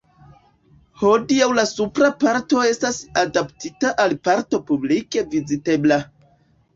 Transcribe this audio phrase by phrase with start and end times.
[1.01, 6.01] Hodiaŭ la supra parto estas adaptita al parko publike vizitebla.